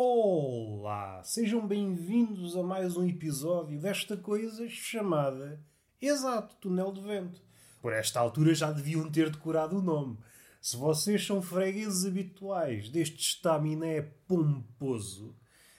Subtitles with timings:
[0.00, 5.60] Olá, sejam bem-vindos a mais um episódio desta coisa chamada
[6.00, 7.42] Exato Túnel de Vento.
[7.82, 10.16] Por esta altura já deviam ter decorado o nome.
[10.60, 15.34] Se vocês são fregueses habituais deste estaminé pomposo,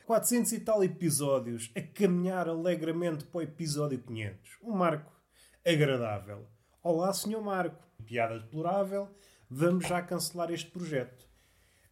[0.05, 4.57] 400 e tal episódios a caminhar alegremente para o episódio 500.
[4.61, 5.13] Um marco
[5.65, 6.45] agradável.
[6.83, 7.41] Olá, Sr.
[7.41, 7.81] Marco.
[8.05, 9.07] Piada deplorável.
[9.49, 11.25] Vamos já cancelar este projeto.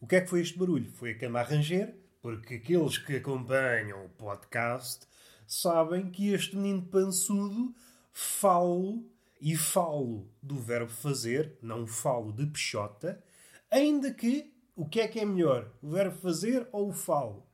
[0.02, 0.91] O que é que foi este barulho?
[0.91, 1.95] Foi a cama a ranger,
[2.27, 5.08] porque aqueles que acompanham o podcast
[5.48, 7.73] sabem que este menino pançudo
[8.12, 9.09] falo
[9.40, 13.23] e falo do verbo fazer, não falo de peixota,
[13.72, 17.48] ainda que o que é que é melhor, o verbo fazer ou o falo?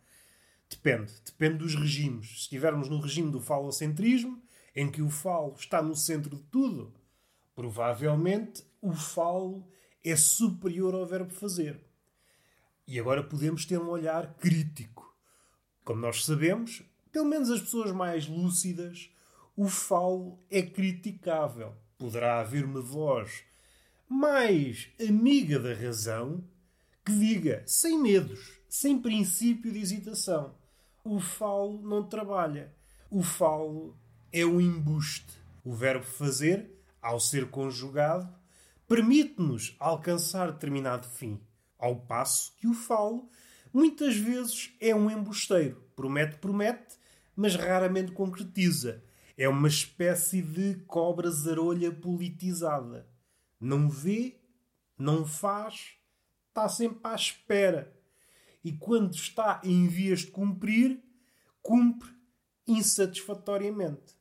[0.67, 2.29] Depende, depende dos regimes.
[2.29, 4.41] Se estivermos no regime do falocentrismo,
[4.75, 6.91] em que o falo está no centro de tudo,
[7.53, 9.67] provavelmente o falo
[10.03, 11.92] é superior ao verbo fazer.
[12.87, 15.15] E agora podemos ter um olhar crítico.
[15.83, 19.09] Como nós sabemos, pelo menos as pessoas mais lúcidas,
[19.55, 21.73] o falo é criticável.
[21.97, 23.43] Poderá haver uma voz
[24.09, 26.43] mais amiga da razão
[27.05, 30.55] que diga, sem medos, sem princípio de hesitação,
[31.03, 32.73] o falo não trabalha.
[33.11, 33.97] O falo
[34.31, 35.33] é um embuste.
[35.63, 36.69] O verbo fazer,
[37.01, 38.33] ao ser conjugado,
[38.87, 41.39] permite-nos alcançar determinado fim,
[41.83, 43.29] ao passo que o falo
[43.73, 45.83] muitas vezes é um embusteiro.
[45.95, 46.97] Promete, promete,
[47.35, 49.03] mas raramente concretiza.
[49.37, 53.05] É uma espécie de cobra zarolha politizada.
[53.59, 54.39] Não vê,
[54.97, 55.97] não faz,
[56.47, 57.93] está sempre à espera.
[58.63, 61.03] E quando está em vias de cumprir,
[61.61, 62.09] cumpre
[62.65, 64.13] insatisfatoriamente.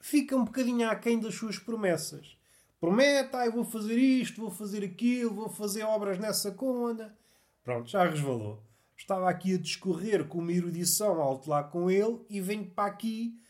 [0.00, 2.36] Fica um bocadinho aquém das suas promessas.
[2.84, 7.16] Promete, ah, vou fazer isto, vou fazer aquilo, vou fazer obras nessa conta.
[7.62, 8.62] Pronto, já resvalou.
[8.94, 13.40] Estava aqui a discorrer com uma erudição alto lá com ele e venho para aqui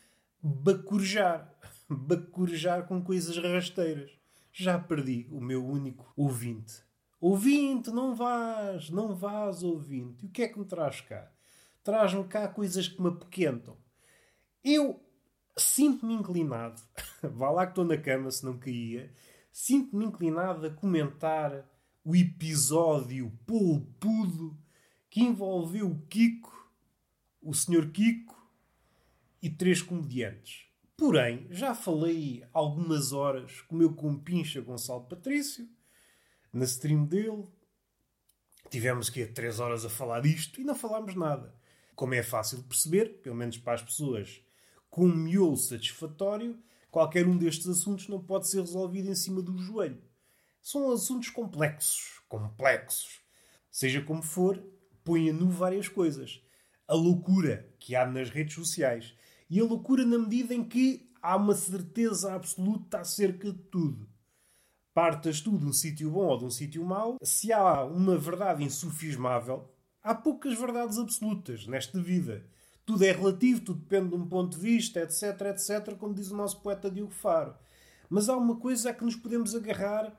[0.41, 1.53] bacurejar.
[1.89, 4.09] Bacurejar com coisas rasteiras.
[4.53, 6.81] Já perdi o meu único ouvinte.
[7.19, 10.23] Ouvinte, não vás, não vás, ouvinte.
[10.23, 11.29] E o que é que me traz cá?
[11.83, 13.75] Traz-me cá coisas que me apoquentam.
[14.63, 15.04] Eu
[15.57, 16.81] sinto-me inclinado,
[17.23, 19.11] vá lá que estou na cama se não caía,
[19.51, 21.69] sinto-me inclinado a comentar
[22.03, 24.57] o episódio polpudo
[25.09, 26.53] que envolveu o Kiko,
[27.41, 27.89] o Sr.
[27.91, 28.35] Kiko
[29.41, 30.65] e três comediantes.
[30.97, 35.67] Porém, já falei algumas horas com o meu compincha Gonçalo Patrício,
[36.53, 37.45] na stream dele.
[38.69, 41.53] Tivemos ir três horas a falar disto e não falámos nada.
[41.95, 44.44] Como é fácil perceber, pelo menos para as pessoas
[44.95, 46.57] com um miolo satisfatório,
[46.89, 50.01] qualquer um destes assuntos não pode ser resolvido em cima do joelho.
[50.61, 53.19] São assuntos complexos, complexos.
[53.69, 54.57] Seja como for,
[55.03, 56.41] põe a nu várias coisas.
[56.87, 59.13] A loucura que há nas redes sociais.
[59.49, 64.07] E a loucura na medida em que há uma certeza absoluta acerca de tudo.
[64.93, 68.63] Partas tu de um sítio bom ou de um sítio mau, se há uma verdade
[68.63, 69.69] insufismável,
[70.01, 72.49] há poucas verdades absolutas nesta vida.
[72.85, 76.35] Tudo é relativo, tudo depende de um ponto de vista, etc, etc, como diz o
[76.35, 77.55] nosso poeta Diogo Faro.
[78.09, 80.15] Mas há uma coisa a que nos podemos agarrar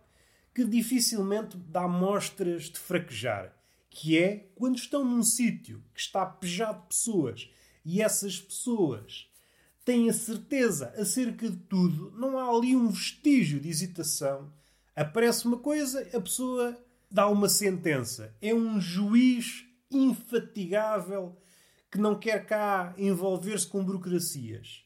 [0.54, 3.55] que dificilmente dá mostras de fraquejar,
[3.88, 7.50] que é quando estão num sítio que está pejado de pessoas
[7.84, 9.31] e essas pessoas
[9.84, 14.53] têm a certeza acerca de tudo, não há ali um vestígio de hesitação.
[14.97, 16.76] Aparece uma coisa, a pessoa
[17.09, 18.34] dá uma sentença.
[18.43, 21.37] É um juiz infatigável
[21.91, 24.85] que não quer cá envolver-se com burocracias.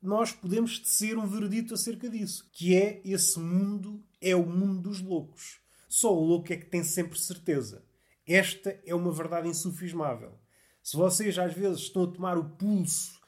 [0.00, 5.00] Nós podemos tecer um veredito acerca disso, que é esse mundo é o mundo dos
[5.00, 5.60] loucos.
[5.88, 7.84] Só o louco é que tem sempre certeza.
[8.26, 10.38] Esta é uma verdade insufismável.
[10.82, 13.18] Se vocês às vezes estão a tomar o pulso de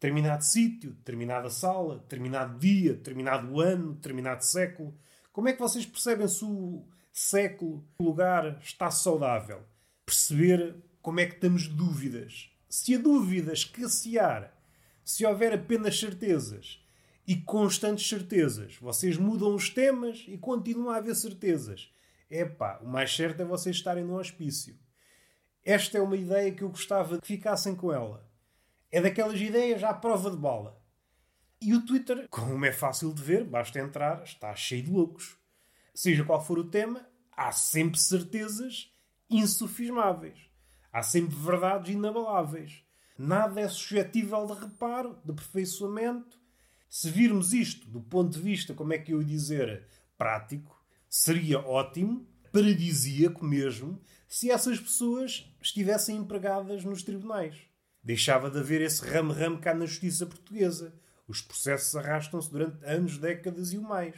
[0.00, 4.96] determinado sítio, determinada sala, determinado dia, determinado ano, determinado século,
[5.32, 9.62] como é que vocês percebem se o século, o lugar está saudável?
[10.06, 14.52] Perceber como é que temos dúvidas se a dúvida escassear,
[15.04, 16.84] se houver apenas certezas
[17.24, 21.94] e constantes certezas, vocês mudam os temas e continuam a haver certezas.
[22.28, 24.76] Epá, o mais certo é vocês estarem no hospício.
[25.64, 28.28] Esta é uma ideia que eu gostava que ficassem com ela.
[28.90, 30.82] É daquelas ideias à prova de bola.
[31.62, 35.38] E o Twitter, como é fácil de ver, basta entrar, está cheio de loucos.
[35.94, 38.92] Seja qual for o tema, há sempre certezas
[39.30, 40.52] insufismáveis.
[40.94, 42.84] Há sempre verdades inabaláveis.
[43.18, 46.38] Nada é suscetível de reparo, de aperfeiçoamento.
[46.88, 50.80] Se virmos isto do ponto de vista, como é que eu ia dizer, prático,
[51.10, 57.56] seria ótimo paradisíaco mesmo se essas pessoas estivessem empregadas nos tribunais.
[58.00, 60.94] Deixava de haver esse ramo-ramo cá na justiça portuguesa.
[61.26, 64.14] Os processos arrastam-se durante anos, décadas e o mais.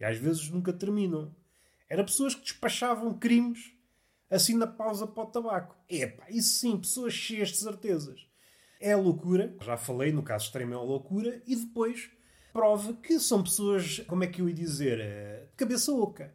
[0.00, 1.32] E às vezes nunca terminam.
[1.88, 3.75] Eram pessoas que despachavam crimes
[4.30, 5.76] assim na pausa para o tabaco.
[5.88, 8.26] Epá, isso sim, pessoas cheias de certezas.
[8.80, 12.10] É loucura, já falei, no caso extremo é loucura, e depois
[12.52, 16.34] prova que são pessoas, como é que eu ia dizer, eh, de cabeça oca.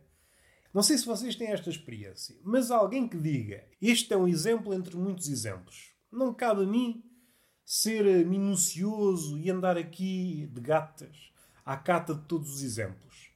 [0.74, 4.74] Não sei se vocês têm esta experiência, mas alguém que diga este é um exemplo
[4.74, 5.92] entre muitos exemplos.
[6.12, 7.04] Não cabe a mim
[7.66, 11.32] ser minucioso e andar aqui de gatas
[11.66, 13.31] à cata de todos os exemplos.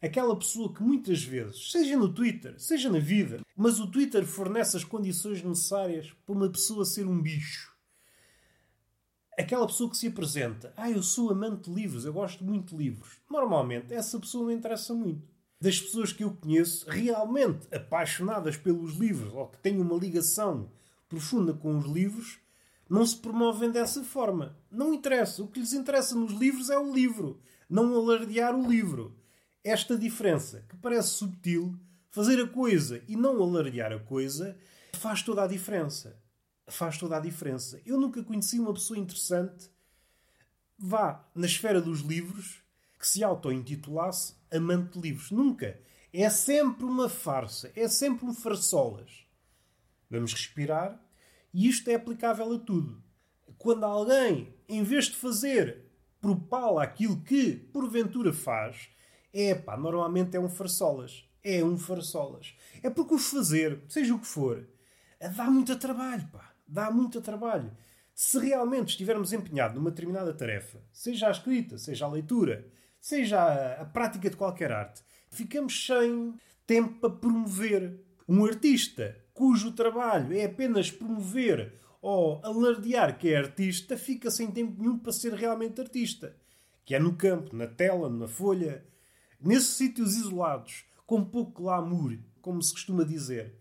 [0.00, 4.76] Aquela pessoa que muitas vezes, seja no Twitter, seja na vida, mas o Twitter fornece
[4.76, 7.76] as condições necessárias para uma pessoa ser um bicho.
[9.36, 12.84] Aquela pessoa que se apresenta, ah, eu sou amante de livros, eu gosto muito de
[12.84, 13.20] livros.
[13.28, 15.28] Normalmente, essa pessoa não interessa muito.
[15.60, 20.70] Das pessoas que eu conheço realmente apaixonadas pelos livros ou que têm uma ligação
[21.08, 22.38] profunda com os livros,
[22.88, 24.56] não se promovem dessa forma.
[24.70, 25.42] Não interessa.
[25.42, 29.17] O que lhes interessa nos livros é o livro, não alardear o livro
[29.68, 31.78] esta diferença, que parece subtil,
[32.10, 34.56] fazer a coisa e não alardear a coisa,
[34.94, 36.20] faz toda a diferença.
[36.66, 37.80] Faz toda a diferença.
[37.84, 39.70] Eu nunca conheci uma pessoa interessante,
[40.78, 42.62] vá na esfera dos livros,
[42.98, 45.30] que se auto-intitulasse amante de livros.
[45.30, 45.78] Nunca.
[46.12, 47.70] É sempre uma farsa.
[47.76, 49.26] É sempre um farsolas.
[50.10, 51.00] Vamos respirar.
[51.52, 53.02] E isto é aplicável a tudo.
[53.56, 55.84] Quando alguém, em vez de fazer
[56.20, 58.88] propala aquilo que porventura faz,
[59.40, 61.24] é pá, normalmente é um farsolas.
[61.44, 62.54] É um farsolas.
[62.82, 64.68] É porque o fazer, seja o que for,
[65.36, 66.52] dá muito trabalho, pá.
[66.66, 67.70] Dá muito trabalho.
[68.14, 72.66] Se realmente estivermos empenhados numa determinada tarefa, seja a escrita, seja a leitura,
[73.00, 76.34] seja a, a prática de qualquer arte, ficamos sem
[76.66, 78.04] tempo para promover.
[78.28, 84.82] Um artista cujo trabalho é apenas promover ou alardear que é artista, fica sem tempo
[84.82, 86.36] nenhum para ser realmente artista.
[86.84, 88.84] Que é no campo, na tela, na folha,
[89.40, 93.54] nesses sítios isolados, com pouco glamour, como se costuma dizer.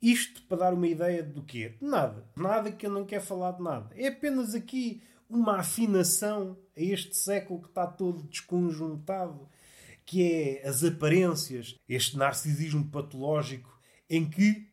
[0.00, 1.76] Isto para dar uma ideia do quê?
[1.80, 2.28] Nada.
[2.36, 3.90] Nada que eu não quero falar de nada.
[3.96, 9.48] É apenas aqui uma afinação a este século que está todo desconjuntado,
[10.04, 14.68] que é as aparências, este narcisismo patológico em que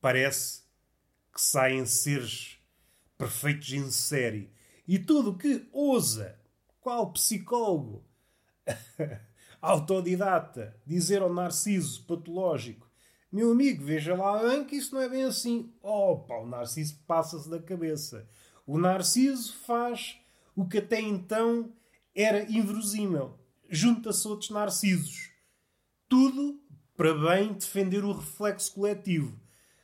[0.00, 0.62] parece
[1.32, 2.58] que saem seres
[3.16, 4.50] perfeitos em série.
[4.86, 6.38] E tudo o que ousa,
[6.80, 8.04] qual psicólogo,
[9.64, 12.88] autodidata, dizer ao narciso patológico:
[13.32, 15.72] Meu amigo, veja lá bem que isso não é bem assim.
[15.82, 18.28] Opa, o narciso passa-se da cabeça.
[18.66, 20.18] O narciso faz
[20.54, 21.72] o que até então
[22.14, 23.38] era inverosímil.
[23.68, 25.30] Junta-se outros narcisos.
[26.08, 26.60] Tudo
[26.96, 29.40] para bem defender o reflexo coletivo.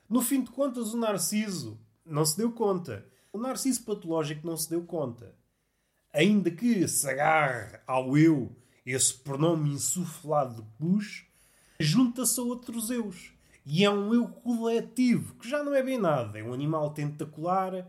[0.08, 3.06] No fim de contas, o narciso não se deu conta.
[3.32, 5.34] O narciso patológico não se deu conta.
[6.12, 11.26] Ainda que se agarre ao eu esse pronome insuflado de push,
[11.78, 13.32] junta-se a outros eus.
[13.64, 16.38] E é um eu coletivo, que já não é bem nada.
[16.38, 17.88] É um animal tentacular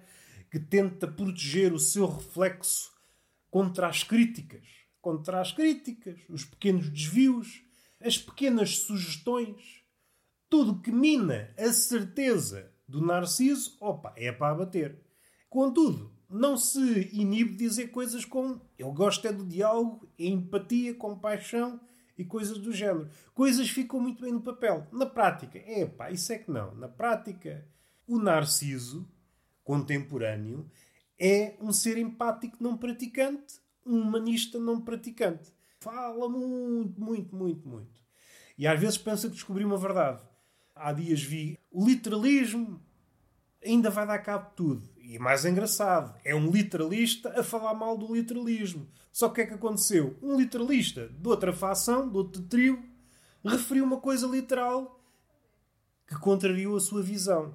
[0.50, 2.92] que tenta proteger o seu reflexo
[3.50, 4.66] contra as críticas.
[5.02, 7.64] Contra as críticas, os pequenos desvios,
[8.00, 9.82] as pequenas sugestões.
[10.50, 15.02] Tudo que mina a certeza do narciso, opa, é para abater.
[15.50, 20.94] Contudo, não se inibe de dizer coisas como eu gosto é do diálogo, é empatia,
[20.94, 21.80] compaixão
[22.18, 23.10] e coisas do género.
[23.34, 24.88] Coisas ficam muito bem no papel.
[24.92, 26.74] Na prática, é pá, isso é que não.
[26.76, 27.66] Na prática,
[28.08, 29.08] o narciso
[29.64, 30.70] contemporâneo
[31.20, 35.52] é um ser empático não praticante, um humanista não praticante.
[35.80, 38.02] Fala muito, muito, muito, muito.
[38.58, 40.22] E às vezes pensa que descobriu uma verdade.
[40.76, 42.82] Há dias vi o literalismo
[43.64, 44.90] ainda vai dar cabo de tudo.
[45.12, 48.88] E mais engraçado, é um literalista a falar mal do literalismo.
[49.12, 50.18] Só que o que é que aconteceu?
[50.22, 52.82] Um literalista de outra facção, de outro trio,
[53.44, 55.04] referiu uma coisa literal
[56.08, 57.54] que contrariou a sua visão.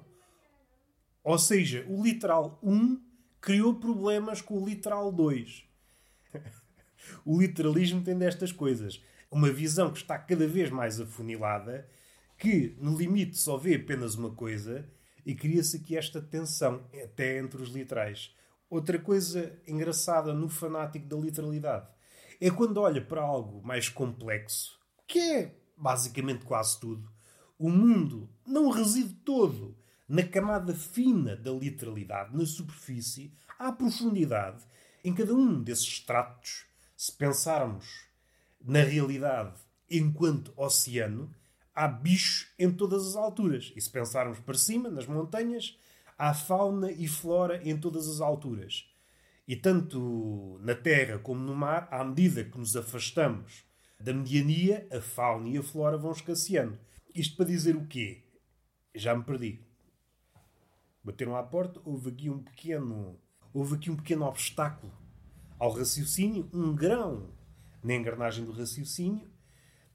[1.23, 3.01] Ou seja, o literal 1
[3.41, 5.67] criou problemas com o literal 2.
[7.25, 9.03] o literalismo tem destas coisas.
[9.31, 11.89] Uma visão que está cada vez mais afunilada,
[12.37, 14.87] que no limite só vê apenas uma coisa
[15.27, 18.33] e cria-se aqui esta tensão, até entre os literais.
[18.69, 21.85] Outra coisa engraçada no fanático da literalidade
[22.39, 27.11] é quando olha para algo mais complexo, que é basicamente quase tudo.
[27.59, 34.63] O mundo não reside todo na camada fina da literalidade, na superfície, à profundidade.
[35.03, 38.05] Em cada um desses estratos, se pensarmos
[38.61, 41.29] na realidade enquanto oceano,
[41.77, 43.71] há bichos em todas as alturas.
[43.75, 45.77] E se pensarmos para cima, nas montanhas,
[46.17, 48.91] há fauna e flora em todas as alturas.
[49.47, 53.63] E tanto na terra como no mar, à medida que nos afastamos
[53.99, 56.79] da mediania, a fauna e a flora vão escasseando.
[57.13, 58.23] Isto para dizer o quê?
[58.95, 59.61] Já me perdi.
[61.03, 63.19] Bateram à porta, houve aqui um pequeno,
[63.53, 64.91] houve aqui um pequeno obstáculo
[65.59, 67.29] ao raciocínio, um grão
[67.83, 69.29] na engrenagem do raciocínio.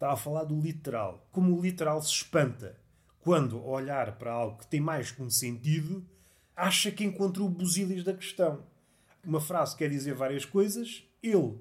[0.02, 1.24] Estava a falar do literal.
[1.30, 2.76] Como o literal se espanta
[3.20, 6.04] quando olhar para algo que tem mais que um sentido,
[6.56, 8.66] acha que encontrou o busilis da questão.
[9.24, 11.04] Uma frase quer dizer várias coisas.
[11.22, 11.56] Ele,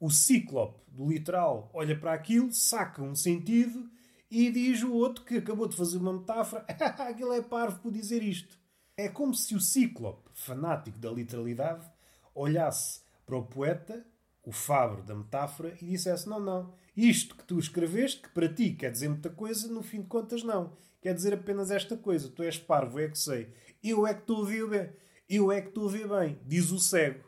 [0.00, 3.88] o cíclope do literal, olha para aquilo, saca um sentido
[4.28, 6.66] e diz o outro que acabou de fazer uma metáfora:
[6.98, 8.58] aquilo é parvo por dizer isto.
[8.96, 11.88] É como se o cíclope, fanático da literalidade,
[12.34, 14.04] olhasse para o poeta,
[14.42, 18.74] o Fabre da metáfora, e dissesse: Não, não, isto que tu escreveste, que para ti
[18.74, 20.72] quer dizer muita coisa, no fim de contas não.
[21.00, 22.28] Quer dizer apenas esta coisa.
[22.28, 23.52] Tu és parvo, é que sei.
[23.82, 24.90] Eu é que estou a ver bem.
[25.28, 26.38] Eu é que estou a ver bem.
[26.46, 27.24] Diz o cego.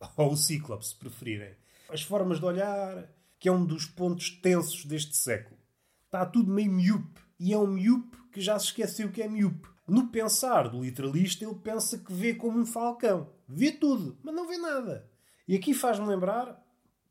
[0.16, 1.54] Ou o cíclope, se preferirem.
[1.88, 5.58] As formas de olhar, que é um dos pontos tensos deste século.
[6.06, 7.20] Está tudo meio miúpe.
[7.38, 9.68] E é um miúpe que já se esqueceu que é miúpe.
[9.86, 13.28] No pensar do literalista, ele pensa que vê como um falcão.
[13.48, 15.10] Vê tudo, mas não vê nada.
[15.48, 16.59] E aqui faz-me lembrar,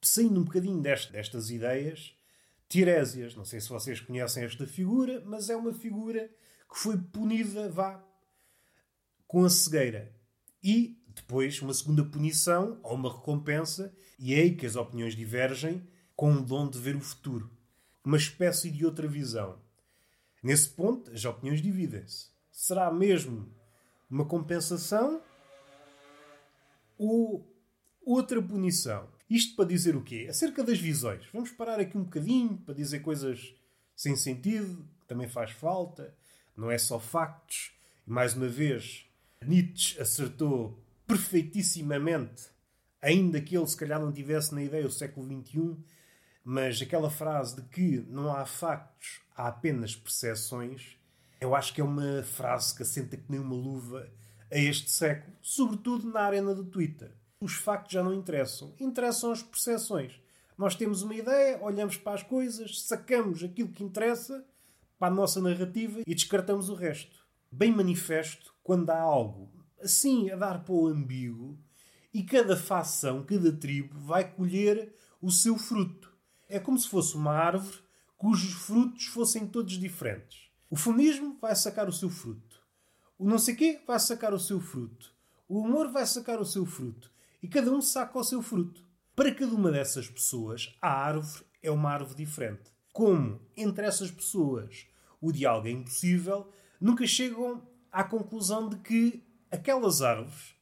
[0.02, 2.16] saindo um bocadinho dest, destas ideias,
[2.68, 3.36] Tirésias.
[3.36, 6.30] Não sei se vocês conhecem esta figura, mas é uma figura
[6.72, 8.04] que foi punida, vá,
[9.28, 10.14] com a cegueira.
[10.64, 15.88] E depois uma segunda punição ou uma recompensa, e é aí que as opiniões divergem,
[16.16, 17.50] com o dom de ver o futuro.
[18.04, 19.60] Uma espécie de outra visão.
[20.44, 22.30] Nesse ponto, as opiniões dividem-se
[22.60, 23.50] será mesmo
[24.10, 25.22] uma compensação
[26.98, 27.48] ou
[28.06, 29.08] outra punição?
[29.30, 30.28] Isto para dizer o quê?
[30.30, 31.24] Acerca das visões.
[31.32, 33.54] Vamos parar aqui um bocadinho para dizer coisas
[33.96, 36.16] sem sentido, que também faz falta.
[36.58, 37.72] Não é só factos.
[38.08, 39.06] E mais uma vez,
[39.42, 42.48] Nietzsche acertou perfeitissimamente,
[43.02, 45.78] ainda que ele se calhar não tivesse na ideia o século XXI,
[46.44, 50.98] mas aquela frase de que não há factos, há apenas percepções,
[51.40, 54.10] eu acho que é uma frase que assenta que nem uma luva
[54.52, 57.12] a este século, sobretudo na arena do Twitter.
[57.42, 60.20] Os factos já não interessam, interessam as percepções.
[60.58, 64.46] Nós temos uma ideia, olhamos para as coisas, sacamos aquilo que interessa
[64.98, 67.26] para a nossa narrativa e descartamos o resto.
[67.50, 69.50] Bem manifesto quando há algo
[69.82, 71.58] assim a dar para o ambíguo
[72.14, 76.14] e cada facção, cada tribo vai colher o seu fruto.
[76.50, 77.80] É como se fosse uma árvore
[78.18, 80.50] cujos frutos fossem todos diferentes.
[80.70, 82.62] O fumismo vai sacar o seu fruto.
[83.18, 85.16] O não sei quê vai sacar o seu fruto.
[85.48, 87.10] O humor vai sacar o seu fruto.
[87.42, 88.84] E cada um saca o seu fruto.
[89.16, 92.72] Para cada uma dessas pessoas, a árvore é uma árvore diferente.
[92.94, 94.88] Como entre essas pessoas
[95.22, 100.56] o diálogo é impossível, nunca chegam à conclusão de que aquelas árvores,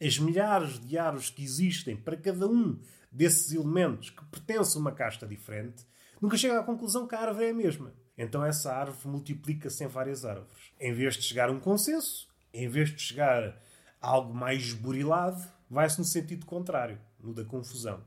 [0.00, 2.78] as milhares de árvores que existem para cada um
[3.10, 5.86] desses elementos que pertencem a uma casta diferente,
[6.20, 7.94] nunca chegam à conclusão que a árvore é a mesma.
[8.16, 10.72] Então essa árvore multiplica-se em várias árvores.
[10.80, 13.60] Em vez de chegar a um consenso, em vez de chegar
[14.00, 18.02] a algo mais esburilado, vai-se no sentido contrário, no da confusão.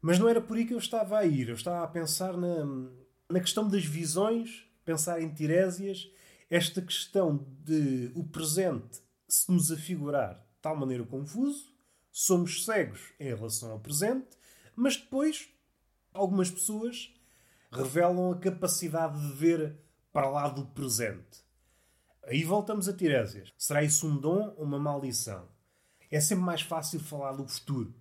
[0.00, 1.48] Mas não era por aí que eu estava a ir.
[1.48, 2.64] Eu estava a pensar na,
[3.28, 6.10] na questão das visões, pensar em Tirésias,
[6.48, 11.72] esta questão de o presente se nos afigurar de tal maneira confuso,
[12.10, 14.26] somos cegos em relação ao presente,
[14.74, 15.48] mas depois
[16.12, 17.14] algumas pessoas
[17.70, 19.76] revelam a capacidade de ver
[20.12, 21.44] para lá do presente.
[22.24, 23.52] Aí voltamos a Tirésias.
[23.56, 25.46] Será isso um dom ou uma maldição?
[26.10, 27.94] É sempre mais fácil falar do futuro.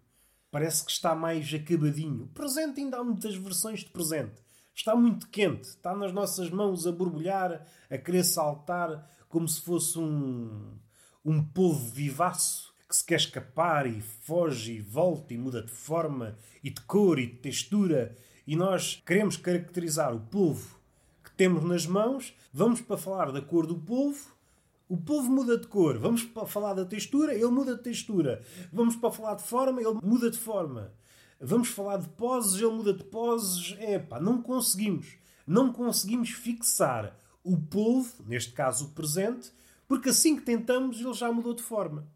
[0.50, 2.24] Parece que está mais acabadinho.
[2.24, 4.42] O presente ainda há muitas versões de presente.
[4.74, 9.98] Está muito quente, está nas nossas mãos a borbulhar, a querer saltar como se fosse
[9.98, 10.78] um,
[11.26, 16.38] um polvo vivaço que se quer escapar e foge e volta e muda de forma
[16.64, 20.80] e de cor e de textura e nós queremos caracterizar o polvo
[21.24, 24.37] que temos nas mãos, vamos para falar da cor do polvo,
[24.89, 25.98] o polvo muda de cor.
[25.98, 28.41] Vamos para falar da textura, ele muda de textura.
[28.72, 30.94] Vamos para falar de forma, ele muda de forma.
[31.39, 33.75] Vamos falar de poses, ele muda de poses.
[33.79, 35.17] É pá, não conseguimos.
[35.46, 39.51] Não conseguimos fixar o polvo, neste caso o presente,
[39.88, 42.08] porque assim que tentamos ele já mudou de forma.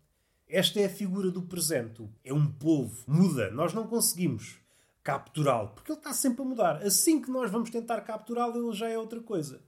[0.48, 2.10] Esta é a figura do presente.
[2.24, 3.04] É um polvo.
[3.08, 3.50] Muda.
[3.52, 4.60] Nós não conseguimos
[5.04, 6.84] capturá-lo, porque ele está sempre a mudar.
[6.84, 9.62] Assim que nós vamos tentar capturá-lo, ele já é outra coisa.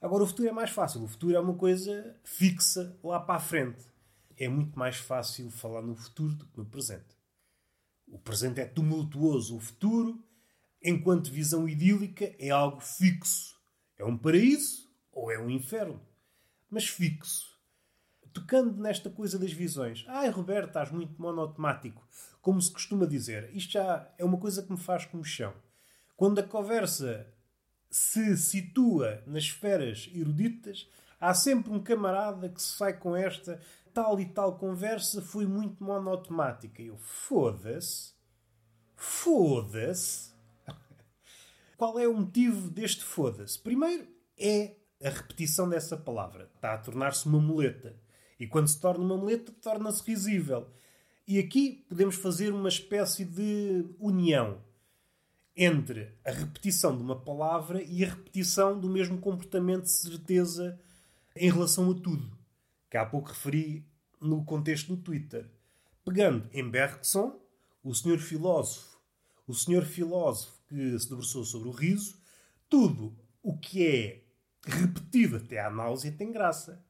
[0.00, 1.02] Agora, o futuro é mais fácil.
[1.02, 3.84] O futuro é uma coisa fixa lá para a frente.
[4.36, 7.16] É muito mais fácil falar no futuro do que no presente.
[8.06, 9.56] O presente é tumultuoso.
[9.56, 10.22] O futuro
[10.82, 13.56] enquanto visão idílica, é algo fixo.
[13.96, 16.00] É um paraíso ou é um inferno.
[16.70, 17.58] Mas fixo.
[18.32, 20.04] Tocando nesta coisa das visões.
[20.06, 22.06] Ai, Roberto, estás muito monotemático.
[22.40, 23.50] Como se costuma dizer.
[23.54, 25.54] Isto já é uma coisa que me faz comichão.
[26.16, 27.26] Quando a conversa
[27.90, 30.88] se situa nas esferas eruditas,
[31.20, 33.60] há sempre um camarada que se sai com esta
[33.92, 36.80] tal e tal conversa foi muito monotemática.
[36.80, 38.12] Eu, foda-se.
[38.94, 40.32] Foda-se.
[41.76, 43.58] Qual é o motivo deste foda-se?
[43.58, 44.06] Primeiro,
[44.38, 46.50] é a repetição dessa palavra.
[46.54, 47.96] Está a tornar-se uma muleta.
[48.38, 50.68] E quando se torna uma muleta, torna-se risível.
[51.26, 54.62] E aqui podemos fazer uma espécie de união
[55.60, 60.80] entre a repetição de uma palavra e a repetição do mesmo comportamento de certeza
[61.34, 62.30] em relação a tudo,
[62.88, 63.84] que há pouco referi
[64.20, 65.50] no contexto do Twitter.
[66.04, 67.40] Pegando em Bergson,
[67.82, 69.00] o senhor filósofo,
[69.48, 72.16] o senhor filósofo que se debruçou sobre o riso,
[72.68, 74.22] tudo o que é
[74.64, 76.84] repetido até à náusea tem graça.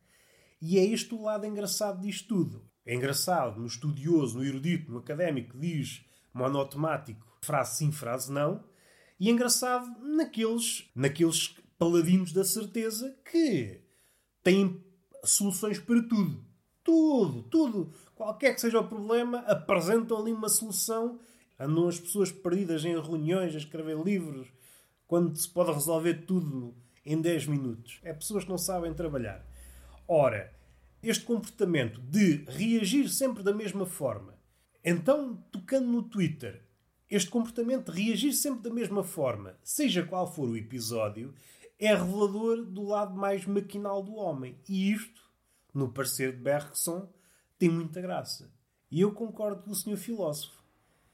[0.60, 2.68] E é este o lado engraçado disto tudo.
[2.84, 8.62] É engraçado no estudioso, no erudito, no académico que diz monotemático, frase sim, frase não.
[9.18, 13.80] E é engraçado naqueles, naqueles paladinos da certeza que
[14.44, 14.84] têm
[15.24, 16.44] soluções para tudo.
[16.84, 17.92] Tudo, tudo.
[18.14, 21.18] Qualquer que seja o problema, apresentam ali uma solução.
[21.58, 24.48] Andam as pessoas perdidas em reuniões a escrever livros
[25.06, 27.98] quando se pode resolver tudo em 10 minutos.
[28.02, 29.42] É pessoas que não sabem trabalhar.
[30.06, 30.52] Ora,
[31.02, 34.34] este comportamento de reagir sempre da mesma forma.
[34.84, 36.67] Então, tocando no Twitter,
[37.10, 41.34] este comportamento de reagir sempre da mesma forma, seja qual for o episódio,
[41.78, 44.58] é revelador do lado mais maquinal do homem.
[44.68, 45.22] E isto,
[45.72, 47.08] no parecer de Bergson,
[47.58, 48.52] tem muita graça.
[48.90, 50.58] E eu concordo com o senhor filósofo.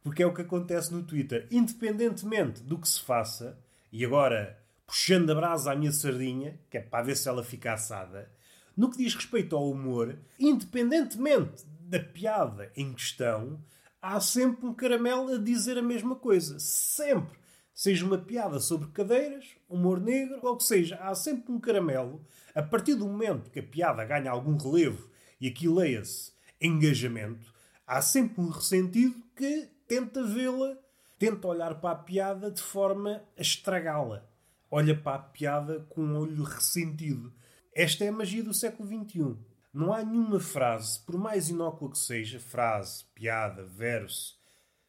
[0.02, 1.48] Porque é o que acontece no Twitter.
[1.50, 3.58] Independentemente do que se faça,
[3.92, 7.72] e agora puxando a brasa à minha sardinha, que é para ver se ela fica
[7.72, 8.30] assada,
[8.76, 13.62] no que diz respeito ao humor, independentemente da piada em questão,
[14.04, 16.58] há sempre um caramelo a dizer a mesma coisa.
[16.58, 17.38] Sempre.
[17.72, 22.24] Seja uma piada sobre cadeiras, humor negro, ou que seja, há sempre um caramelo.
[22.54, 27.52] A partir do momento que a piada ganha algum relevo e aqui leia-se engajamento,
[27.86, 30.76] há sempre um ressentido que tenta vê-la,
[31.18, 34.28] tenta olhar para a piada de forma a estragá-la.
[34.70, 37.32] Olha para a piada com um olho ressentido.
[37.74, 39.36] Esta é a magia do século XXI.
[39.74, 44.38] Não há nenhuma frase, por mais inócua que seja, frase, piada, verso,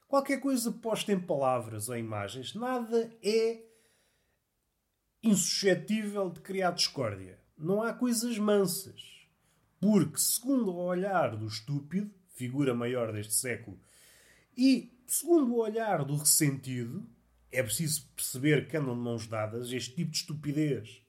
[0.08, 3.64] qualquer coisa posta em palavras ou imagens, nada é
[5.24, 7.40] insuscetível de criar discórdia.
[7.58, 9.02] Não há coisas mansas.
[9.80, 13.80] Porque, segundo o olhar do estúpido, figura maior deste século,
[14.56, 17.04] e segundo o olhar do ressentido,
[17.52, 21.05] é preciso perceber que andam de mãos dadas este tipo de estupidez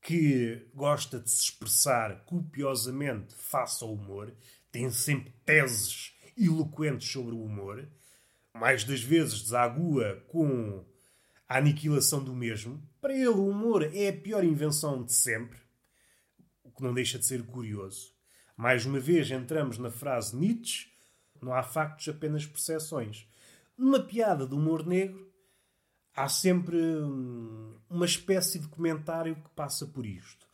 [0.00, 4.34] que gosta de se expressar copiosamente face ao humor,
[4.72, 7.86] tem sempre teses eloquentes sobre o humor,
[8.54, 10.84] mais das vezes desagua com
[11.48, 12.82] a aniquilação do mesmo.
[13.00, 15.58] Para ele, o humor é a pior invenção de sempre,
[16.64, 18.14] o que não deixa de ser curioso.
[18.56, 20.88] Mais uma vez entramos na frase Nietzsche:
[21.40, 23.26] não há factos, apenas percepções.
[23.76, 25.29] Numa piada de humor negro,
[26.20, 30.46] há sempre hum, uma espécie de comentário que passa por isto.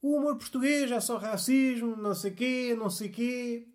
[0.00, 3.68] O humor português é só racismo, não sei quê, não sei quê.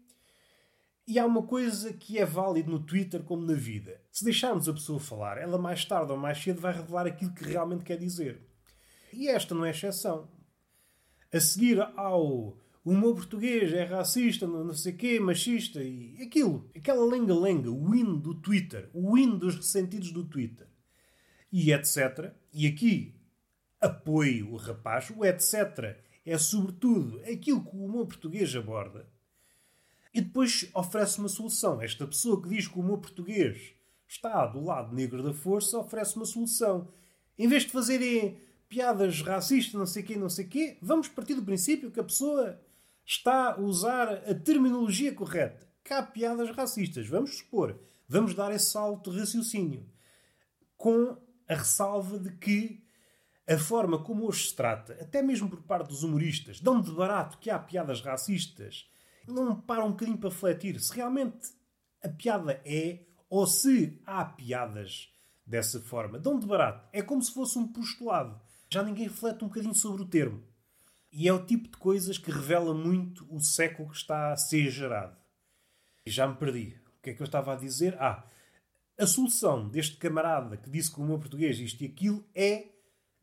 [1.08, 4.02] E há uma coisa que é válida no Twitter como na vida.
[4.12, 7.44] Se deixarmos a pessoa falar, ela mais tarde ou mais cedo vai revelar aquilo que
[7.44, 8.42] realmente quer dizer.
[9.14, 10.30] E esta não é exceção.
[11.32, 16.70] A seguir ao humor português é racista, não sei quê, machista e aquilo.
[16.76, 20.69] Aquela lenga-lenga, o hino do Twitter, o hino dos ressentidos do Twitter
[21.52, 22.34] e etc.
[22.54, 23.16] E aqui
[23.80, 25.98] apoio o rapaz, o etc.
[26.26, 29.08] é sobretudo aquilo que o humor português aborda.
[30.14, 31.82] E depois oferece uma solução.
[31.82, 33.74] Esta pessoa que diz que o humor português
[34.08, 36.92] está do lado negro da força oferece uma solução.
[37.38, 41.44] Em vez de fazerem piadas racistas, não sei quê, não sei quê, vamos partir do
[41.44, 42.60] princípio que a pessoa
[43.06, 45.68] está a usar a terminologia correta.
[45.84, 47.80] Que há piadas racistas, vamos supor.
[48.08, 49.86] Vamos dar esse salto de raciocínio.
[50.76, 51.18] Com
[51.50, 52.84] a ressalva de que
[53.48, 57.40] a forma como hoje se trata, até mesmo por parte dos humoristas, dão de barato
[57.40, 58.88] que há piadas racistas,
[59.28, 61.50] não param um bocadinho para refletir se realmente
[62.04, 65.12] a piada é ou se há piadas
[65.46, 66.20] dessa forma.
[66.20, 66.88] Dão de barato.
[66.94, 68.40] É como se fosse um postulado.
[68.72, 70.44] Já ninguém reflete um bocadinho sobre o termo.
[71.12, 74.70] E é o tipo de coisas que revela muito o século que está a ser
[74.70, 75.18] gerado.
[76.06, 76.80] E já me perdi.
[76.98, 77.98] O que é que eu estava a dizer?
[78.00, 78.24] Ah,
[79.00, 82.68] A solução deste camarada que disse que o meu português isto e aquilo é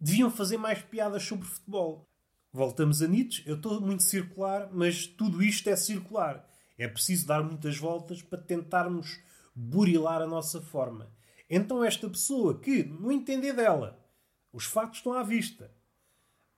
[0.00, 2.08] deviam fazer mais piadas sobre futebol.
[2.50, 6.48] Voltamos a Nietzsche, eu estou muito circular, mas tudo isto é circular.
[6.78, 9.20] É preciso dar muitas voltas para tentarmos
[9.54, 11.14] burilar a nossa forma.
[11.48, 14.02] Então esta pessoa que, no entender dela,
[14.54, 15.70] os factos estão à vista.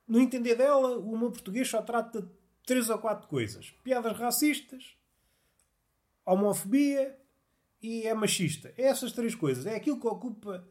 [0.06, 2.28] No entender dela, o meu português só trata de
[2.64, 3.74] três ou quatro coisas.
[3.82, 4.96] Piadas racistas,
[6.24, 7.18] homofobia
[7.82, 8.72] e é machista.
[8.76, 9.66] É essas três coisas.
[9.66, 10.66] É aquilo que ocupa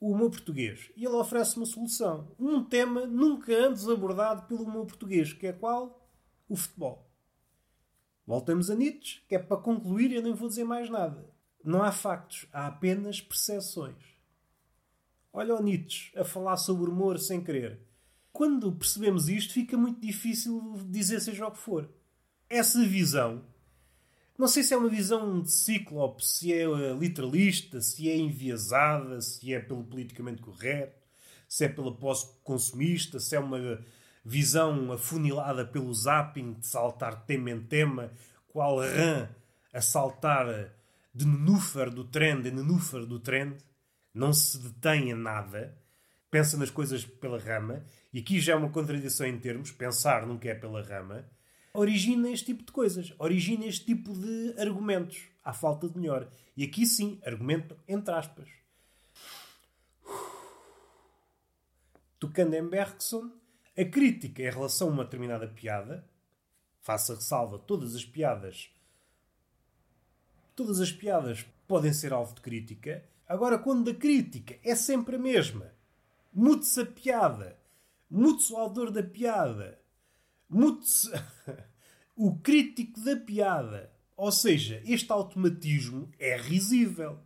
[0.00, 0.90] o meu português.
[0.96, 2.32] E ele oferece uma solução.
[2.38, 6.08] Um tema nunca antes abordado pelo meu português, que é qual?
[6.48, 7.10] O futebol.
[8.26, 11.28] Voltamos a Nietzsche, que é para concluir, eu nem vou dizer mais nada.
[11.64, 14.18] Não há factos, há apenas percepções.
[15.32, 17.80] Olha o Nietzsche a falar sobre humor sem querer.
[18.32, 21.90] Quando percebemos isto, fica muito difícil dizer seja o que for.
[22.48, 23.44] Essa visão
[24.38, 29.20] não sei se é uma visão de ciclope, se é eh, literalista, se é enviesada,
[29.20, 30.96] se é pelo politicamente correto,
[31.48, 33.84] se é pela posse consumista, se é uma
[34.24, 38.12] visão afunilada pelo zapping de saltar tema em tema,
[38.46, 39.28] qual rã
[39.72, 40.46] a saltar
[41.12, 43.56] de nenúfar do trend em nenúfar do trend,
[44.14, 45.76] não se detém em nada,
[46.30, 50.48] pensa nas coisas pela rama, e aqui já é uma contradição em termos, pensar nunca
[50.48, 51.24] é pela rama,
[51.78, 56.28] origina este tipo de coisas, origina este tipo de argumentos, à falta de melhor.
[56.56, 58.48] E aqui sim, argumento entre aspas.
[62.18, 63.30] Tocando em Bergson,
[63.76, 66.04] a crítica em relação a uma determinada piada,
[66.80, 68.70] faça ressalva, todas as piadas,
[70.56, 73.04] todas as piadas podem ser alvo de crítica.
[73.28, 75.72] Agora, quando a crítica é sempre a mesma,
[76.32, 77.56] mude-se a piada,
[78.10, 79.78] mude-se o autor da piada,
[80.48, 81.08] mude-se
[82.18, 83.92] o crítico da piada.
[84.16, 87.20] Ou seja, este automatismo é risível.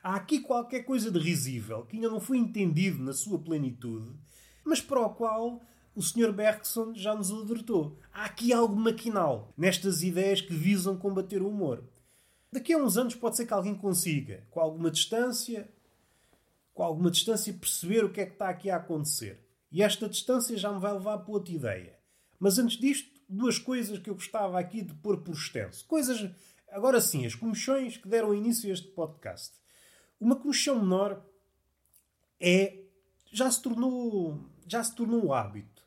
[0.00, 4.14] Há aqui qualquer coisa de risível que ainda não foi entendido na sua plenitude,
[4.64, 5.60] mas para o qual
[5.96, 6.32] o Sr.
[6.32, 7.98] Bergson já nos alertou.
[8.12, 11.82] Há aqui algo maquinal nestas ideias que visam combater o humor.
[12.52, 15.68] Daqui a uns anos pode ser que alguém consiga, com alguma distância,
[16.72, 19.44] com alguma distância, perceber o que é que está aqui a acontecer.
[19.72, 21.98] E esta distância já me vai levar para outra ideia.
[22.38, 25.84] Mas antes disto, duas coisas que eu gostava aqui de pôr por extenso.
[25.86, 26.30] Coisas,
[26.70, 29.54] agora sim, as comichões que deram início a este podcast.
[30.20, 31.24] Uma comichão menor
[32.40, 32.78] é.
[33.32, 34.40] já se tornou.
[34.66, 35.84] já se tornou um hábito.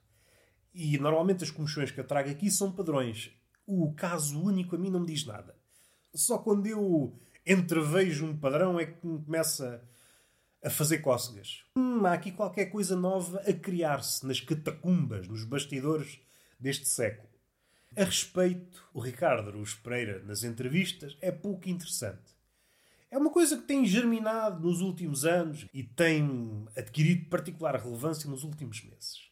[0.73, 3.32] E normalmente as comichões que eu trago aqui são padrões.
[3.65, 5.56] O caso único a mim não me diz nada.
[6.13, 9.84] Só quando eu entrevejo um padrão é que me começa
[10.63, 11.63] a fazer cócegas.
[11.78, 16.19] Hum, há aqui qualquer coisa nova a criar-se nas catacumbas, nos bastidores
[16.60, 17.28] deste século.
[17.97, 22.38] A respeito, o Ricardo Aruz Pereira, nas entrevistas, é pouco interessante.
[23.12, 28.43] É uma coisa que tem germinado nos últimos anos e tem adquirido particular relevância nos
[28.43, 29.30] últimos meses.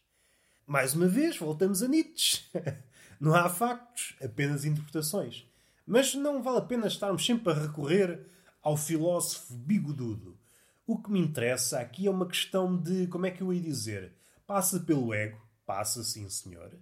[0.66, 2.44] Mais uma vez, voltamos a Nietzsche.
[3.20, 5.48] Não há factos, apenas interpretações.
[5.86, 8.28] Mas não vale a pena estarmos sempre a recorrer
[8.62, 10.38] ao filósofo bigodudo.
[10.86, 14.14] O que me interessa aqui é uma questão de, como é que eu ia dizer,
[14.46, 16.78] passa pelo ego, passa sim senhor,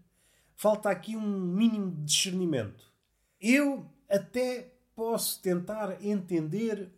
[0.55, 2.91] falta aqui um mínimo de discernimento.
[3.39, 6.91] Eu até posso tentar entender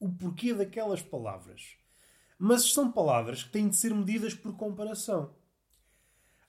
[0.00, 1.76] o porquê daquelas palavras.
[2.38, 5.34] Mas são palavras que têm de ser medidas por comparação.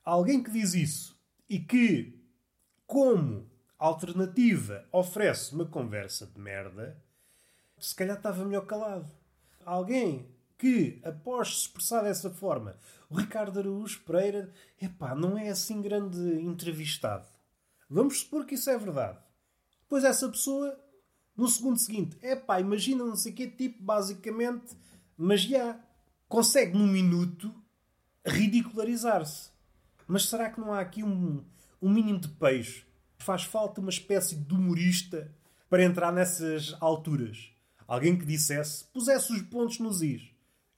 [0.04, 2.20] Alguém que diz isso e que,
[2.88, 7.02] como alternativa, oferece uma conversa de merda,
[7.78, 9.12] se calhar estava melhor calado.
[9.64, 10.28] Alguém
[10.66, 12.76] que, após se expressar dessa forma,
[13.08, 14.52] o Ricardo Araújo Pereira,
[14.82, 17.30] epá, não é assim grande entrevistado.
[17.88, 19.20] Vamos supor que isso é verdade.
[19.84, 20.76] Depois essa pessoa,
[21.38, 24.76] no segundo seguinte, epá, imagina não sei que tipo, basicamente,
[25.16, 25.80] mas já
[26.28, 27.54] consegue num minuto
[28.26, 29.52] ridicularizar-se.
[30.08, 31.46] Mas será que não há aqui um,
[31.80, 32.88] um mínimo de peixe?
[33.20, 35.32] Faz falta uma espécie de humorista
[35.70, 37.52] para entrar nessas alturas.
[37.88, 40.34] Alguém que dissesse, pusesse os pontos nos is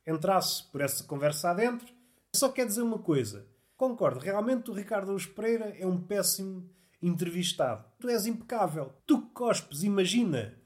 [0.07, 1.93] entrasse por essa conversa adentro.
[2.33, 3.45] Só quer dizer uma coisa.
[3.75, 6.67] Concordo, realmente o Ricardo Luz Pereira é um péssimo
[7.01, 7.85] entrevistado.
[7.99, 8.93] Tu és impecável.
[9.05, 10.57] Tu cospes, imagina,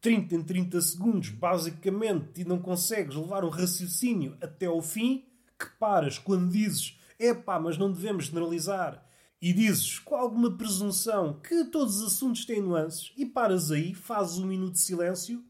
[0.00, 5.24] 30 em 30 segundos, basicamente, e não consegues levar um raciocínio até ao fim,
[5.56, 9.06] que paras quando dizes epá, mas não devemos generalizar,
[9.40, 14.38] e dizes com alguma presunção que todos os assuntos têm nuances, e paras aí, fazes
[14.38, 15.44] um minuto de silêncio,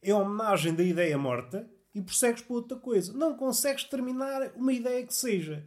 [0.00, 3.12] é homenagem da ideia morta, e prossegues para outra coisa.
[3.12, 5.66] Não consegues terminar uma ideia que seja.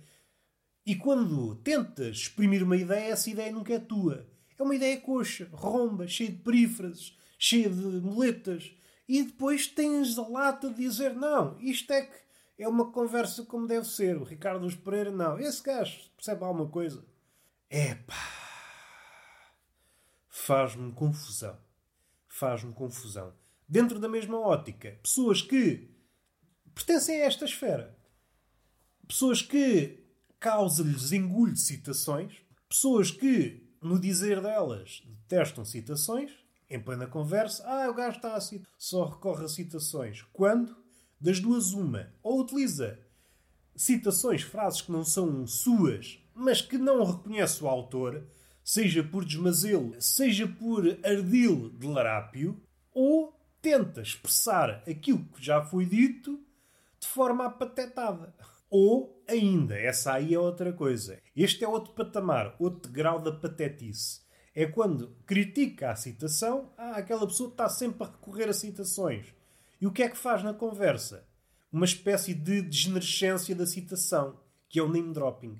[0.86, 4.28] E quando tentas exprimir uma ideia, essa ideia nunca é tua.
[4.58, 8.76] É uma ideia coxa, romba, cheia de perífrases, cheia de muletas.
[9.08, 12.16] e depois tens a lata de dizer não, isto é que
[12.58, 14.18] é uma conversa como deve ser.
[14.18, 15.40] O Ricardo Luz Pereira, não.
[15.40, 17.04] Esse gajo percebe alguma coisa.
[17.70, 18.14] Epá.
[20.30, 21.58] Faz-me confusão.
[22.28, 23.34] Faz-me confusão.
[23.68, 25.91] Dentro da mesma ótica, pessoas que
[26.74, 27.98] pertencem a esta esfera,
[29.08, 30.04] pessoas que
[30.40, 36.32] causa-lhes engulho de citações, pessoas que, no dizer delas, detestam citações,
[36.70, 38.72] em plena conversa, ah, o gajo está a citar.
[38.78, 40.24] Só recorre a citações.
[40.32, 40.76] Quando?
[41.20, 42.12] Das duas, uma.
[42.24, 42.98] Ou utiliza
[43.76, 48.26] citações, frases que não são suas, mas que não reconhece o autor,
[48.64, 52.62] seja por desmazelo, seja por ardil de larápio,
[52.94, 56.40] ou tenta expressar aquilo que já foi dito
[57.02, 58.34] de forma apatetada.
[58.70, 61.20] Ou ainda, essa aí é outra coisa.
[61.36, 64.22] Este é outro patamar, outro grau da patetice.
[64.56, 69.34] É quando critica a citação, ah, aquela pessoa está sempre a recorrer a citações.
[69.80, 71.28] E o que é que faz na conversa?
[71.72, 75.60] Uma espécie de degenerescência da citação, que é o name dropping.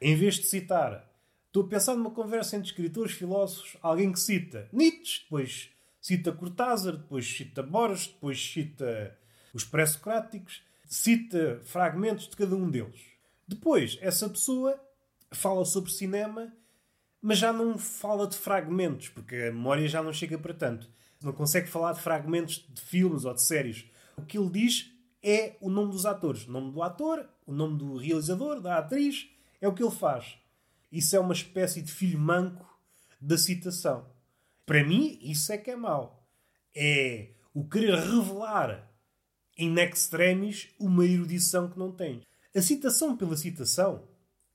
[0.00, 1.08] Em vez de citar,
[1.46, 6.96] estou a pensar numa conversa entre escritores, filósofos, alguém que cita Nietzsche, depois cita Cortázar,
[6.96, 9.16] depois cita Borges, depois cita
[9.54, 13.00] os pré-socráticos, cita fragmentos de cada um deles.
[13.48, 14.78] Depois, essa pessoa
[15.30, 16.52] fala sobre cinema,
[17.20, 20.90] mas já não fala de fragmentos, porque a memória já não chega para tanto.
[21.22, 23.86] Não consegue falar de fragmentos de filmes ou de séries.
[24.18, 26.46] O que ele diz é o nome dos atores.
[26.46, 29.30] O nome do ator, o nome do realizador, da atriz,
[29.62, 30.36] é o que ele faz.
[30.90, 32.68] Isso é uma espécie de filho manco
[33.18, 34.06] da citação.
[34.66, 36.28] Para mim, isso é que é mau.
[36.74, 38.91] É o querer revelar
[39.58, 42.22] in extremis uma erudição que não tem.
[42.54, 44.08] A citação pela citação,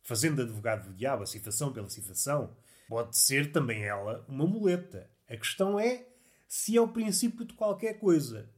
[0.04, 2.56] fazendo advogado do diabo, a citação pela citação,
[2.88, 5.10] pode ser também ela uma muleta.
[5.30, 6.08] A questão é
[6.48, 8.50] se é o princípio de qualquer coisa.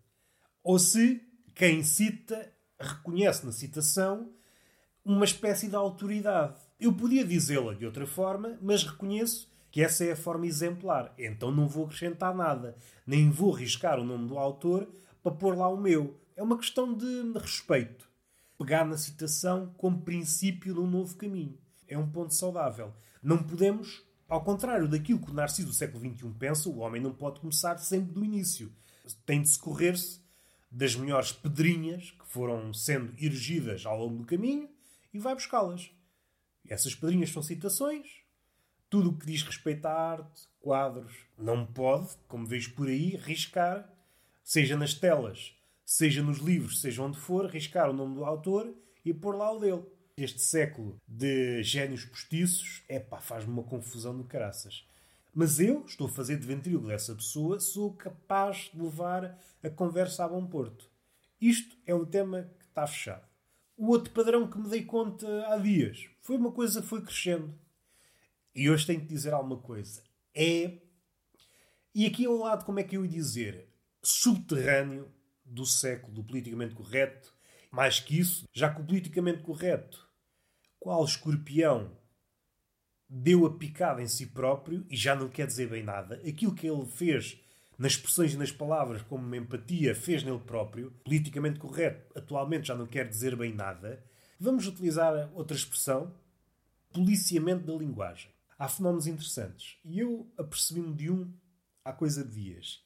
[0.64, 1.22] Ou se
[1.56, 4.32] quem cita reconhece na citação
[5.04, 6.56] uma espécie de autoridade.
[6.80, 11.14] Eu podia dizê-la de outra forma, mas reconheço que essa é a forma exemplar.
[11.18, 12.76] Então não vou acrescentar nada,
[13.06, 14.88] nem vou arriscar o nome do autor
[15.22, 16.20] para pôr lá o meu.
[16.40, 18.10] É uma questão de respeito.
[18.58, 21.60] Pegar na citação como princípio de um novo caminho.
[21.86, 22.94] É um ponto saudável.
[23.22, 27.14] Não podemos, ao contrário daquilo que o Narciso do século XXI pensa, o homem não
[27.14, 28.74] pode começar sempre do início.
[29.26, 30.22] Tem de socorrer-se
[30.72, 34.70] das melhores pedrinhas que foram sendo erigidas ao longo do caminho
[35.14, 35.92] e vai buscá-las.
[36.66, 38.08] Essas pedrinhas são citações.
[38.90, 43.94] Tudo o que diz respeito à arte, quadros, não pode, como vejo por aí, riscar,
[44.42, 45.59] seja nas telas
[45.90, 48.72] seja nos livros, seja onde for, riscar o nome do autor
[49.04, 49.84] e pôr lá o dele.
[50.16, 54.88] Este século de génios postiços, é pá, faz-me uma confusão do caraças.
[55.34, 60.24] Mas eu estou a fazer de ventrílogo dessa pessoa, sou capaz de levar a conversa
[60.24, 60.88] a bom porto.
[61.42, 63.28] Isto é um tema que está fechado.
[63.76, 67.52] O outro padrão que me dei conta há dias foi uma coisa que foi crescendo.
[68.54, 70.04] E hoje tenho que dizer alguma coisa.
[70.36, 70.78] É.
[71.96, 73.68] E aqui é um lado, como é que eu ia dizer?
[74.04, 75.12] Subterrâneo
[75.50, 77.34] do século do politicamente correto.
[77.72, 80.08] Mais que isso, já que o politicamente correto,
[80.80, 81.92] qual escorpião,
[83.08, 86.22] deu a picada em si próprio e já não quer dizer bem nada.
[86.28, 87.40] Aquilo que ele fez
[87.78, 92.76] nas expressões e nas palavras, como uma empatia, fez nele próprio, politicamente correto, atualmente já
[92.76, 94.04] não quer dizer bem nada.
[94.40, 96.14] Vamos utilizar outra expressão:
[96.92, 98.32] policiamento da linguagem.
[98.58, 99.78] Há fenómenos interessantes.
[99.86, 101.34] E eu apercebi-me de um
[101.84, 102.84] há coisa de dias,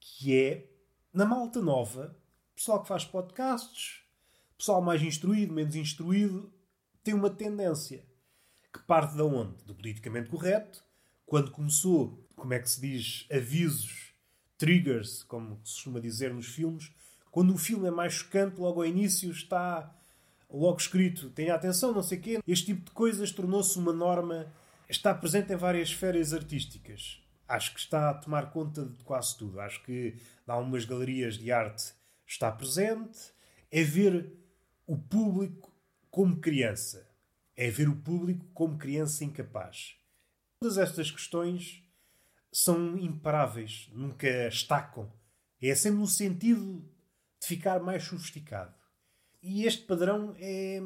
[0.00, 0.68] que é
[1.14, 2.18] na malta nova,
[2.56, 4.00] pessoal que faz podcasts,
[4.58, 6.52] pessoal mais instruído, menos instruído,
[7.04, 8.04] tem uma tendência
[8.72, 9.62] que parte da onde?
[9.64, 10.84] Do politicamente correto.
[11.24, 14.12] Quando começou, como é que se diz, avisos,
[14.58, 16.92] triggers, como se costuma dizer nos filmes,
[17.30, 19.96] quando o filme é mais chocante, logo ao início está
[20.50, 22.40] logo escrito, tenha atenção, não sei quê.
[22.46, 24.52] Este tipo de coisas tornou-se uma norma,
[24.88, 29.60] está presente em várias esferas artísticas acho que está a tomar conta de quase tudo.
[29.60, 31.92] Acho que em algumas galerias de arte
[32.26, 33.32] está presente.
[33.70, 34.32] É ver
[34.86, 35.72] o público
[36.10, 37.08] como criança.
[37.56, 39.96] É ver o público como criança incapaz.
[40.60, 41.82] Todas estas questões
[42.52, 45.12] são imparáveis, nunca estacam.
[45.60, 46.84] É sempre no sentido
[47.40, 48.74] de ficar mais sofisticado.
[49.42, 50.80] E este padrão é,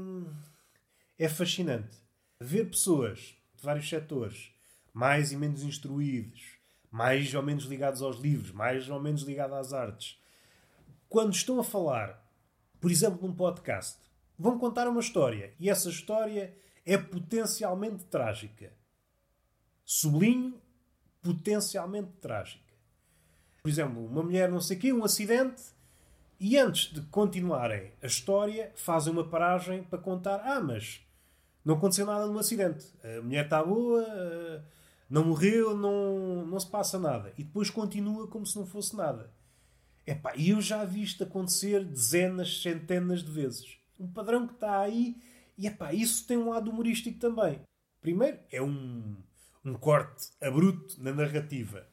[1.19, 1.97] é fascinante.
[2.41, 4.53] Ver pessoas de vários setores
[4.99, 6.59] mais e menos instruídos,
[6.91, 10.21] mais ou menos ligados aos livros, mais ou menos ligados às artes,
[11.09, 12.21] quando estão a falar,
[12.81, 14.01] por exemplo, num podcast,
[14.37, 16.53] vão contar uma história e essa história
[16.85, 18.73] é potencialmente trágica.
[19.85, 20.61] Sublinho,
[21.23, 22.75] potencialmente trágica.
[23.63, 25.63] Por exemplo, uma mulher não sei o quê, um acidente,
[26.41, 31.01] e antes de continuarem a história, fazem uma paragem para contar: ah, mas
[31.65, 32.85] não aconteceu nada no acidente.
[33.05, 34.05] A mulher está boa,
[35.09, 37.33] não morreu, não, não se passa nada.
[37.39, 39.33] E depois continua como se não fosse nada.
[40.37, 43.79] E eu já vi isto acontecer dezenas, centenas de vezes.
[43.99, 45.17] Um padrão que está aí,
[45.57, 47.61] e epá, isso tem um lado humorístico também.
[48.01, 49.17] Primeiro, é um,
[49.65, 51.87] um corte abrupto na narrativa.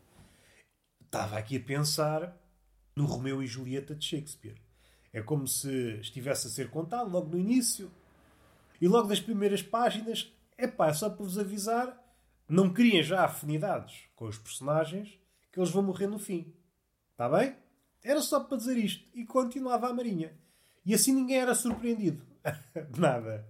[1.04, 2.38] Estava aqui a pensar
[2.96, 4.62] no Romeu e Julieta de Shakespeare.
[5.12, 7.92] É como se estivesse a ser contado logo no início
[8.80, 12.05] e logo das primeiras páginas, é pá, só para vos avisar,
[12.48, 15.20] não criem já afinidades com os personagens
[15.52, 16.54] que eles vão morrer no fim.
[17.12, 17.56] Está bem?
[18.04, 20.34] Era só para dizer isto e continuava a Marinha.
[20.86, 22.24] E assim ninguém era surpreendido.
[22.98, 23.48] Nada.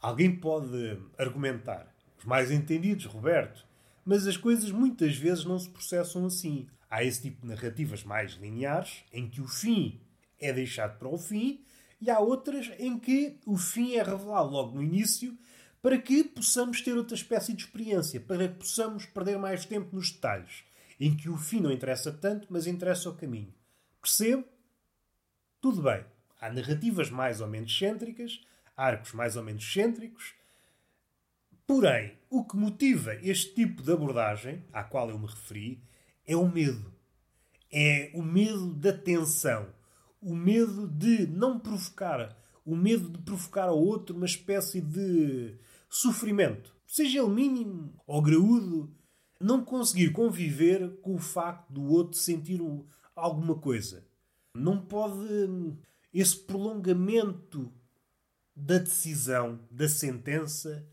[0.00, 1.92] Alguém pode argumentar.
[2.16, 3.66] Os mais entendidos, Roberto.
[4.04, 6.68] Mas as coisas muitas vezes não se processam assim.
[6.88, 10.00] Há esse tipo de narrativas mais lineares, em que o fim
[10.40, 11.64] é deixado para o fim,
[12.00, 15.36] e há outras em que o fim é revelado logo no início,
[15.80, 20.10] para que possamos ter outra espécie de experiência, para que possamos perder mais tempo nos
[20.10, 20.64] detalhes,
[20.98, 23.54] em que o fim não interessa tanto, mas interessa o caminho.
[24.02, 24.44] Percebo?
[25.60, 26.04] Tudo bem.
[26.40, 28.40] Há narrativas mais ou menos cêntricas,
[28.76, 30.34] arcos mais ou menos cêntricos.
[31.66, 35.82] Porém, o que motiva este tipo de abordagem, à qual eu me referi,
[36.26, 36.92] é o medo.
[37.70, 39.68] É o medo da tensão.
[40.20, 42.36] O medo de não provocar.
[42.64, 45.54] O medo de provocar ao outro uma espécie de
[45.88, 46.74] sofrimento.
[46.86, 48.94] Seja ele mínimo ou graúdo.
[49.40, 52.60] Não conseguir conviver com o facto do outro sentir
[53.14, 54.04] alguma coisa.
[54.54, 55.76] Não pode.
[56.12, 57.72] Esse prolongamento
[58.56, 60.84] da decisão, da sentença,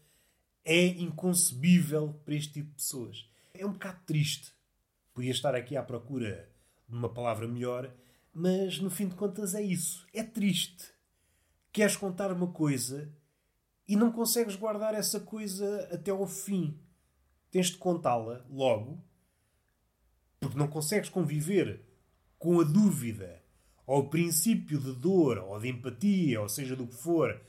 [0.63, 3.29] é inconcebível para este tipo de pessoas.
[3.53, 4.53] É um bocado triste.
[5.13, 6.49] Podia estar aqui à procura
[6.87, 7.91] de uma palavra melhor,
[8.33, 10.05] mas no fim de contas é isso.
[10.13, 10.91] É triste.
[11.71, 13.11] Queres contar uma coisa
[13.87, 16.79] e não consegues guardar essa coisa até ao fim.
[17.51, 19.03] Tens de contá-la logo,
[20.39, 21.85] porque não consegues conviver
[22.37, 23.43] com a dúvida
[23.85, 27.39] ou o princípio de dor ou de empatia, ou seja do que for,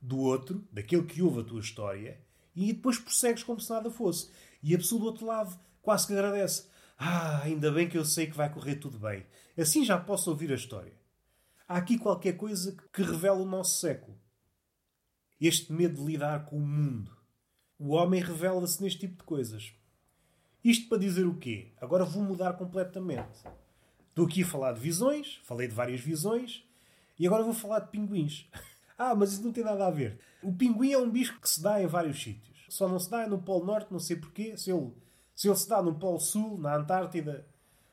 [0.00, 2.20] do outro, daquele que ouve a tua história,
[2.54, 4.30] e depois prossegues como se nada fosse.
[4.62, 6.68] E a pessoa do outro lado quase que agradece.
[6.98, 9.26] Ah, ainda bem que eu sei que vai correr tudo bem.
[9.58, 10.92] Assim já posso ouvir a história.
[11.66, 14.18] Há aqui qualquer coisa que revela o nosso século.
[15.46, 17.14] Este medo de lidar com o mundo.
[17.78, 19.74] O homem revela-se neste tipo de coisas.
[20.64, 21.72] Isto para dizer o quê?
[21.78, 23.44] Agora vou mudar completamente.
[24.08, 26.64] Estou aqui a falar de visões, falei de várias visões,
[27.18, 28.48] e agora vou falar de pinguins.
[28.96, 30.18] ah, mas isso não tem nada a ver.
[30.42, 32.64] O pinguim é um bicho que se dá em vários sítios.
[32.70, 34.56] Só não se dá no Polo Norte, não sei porquê.
[34.56, 34.94] Se ele
[35.34, 37.46] se ele se dá no Polo Sul, na Antártida,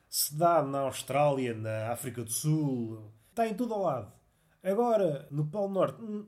[0.08, 4.10] se dá na Austrália, na África do Sul, está em todo ao lado.
[4.62, 6.24] Agora, no Polo Norte, hum,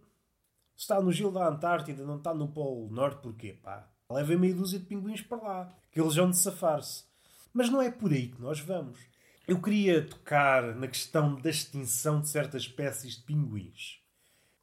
[0.76, 3.58] está no gelo da Antártida, não está no Polo Norte, porquê?
[3.62, 7.04] Pá, leva meia dúzia de pinguins para lá, que eles vão de safar-se.
[7.52, 8.98] Mas não é por aí que nós vamos.
[9.46, 14.00] Eu queria tocar na questão da extinção de certas espécies de pinguins.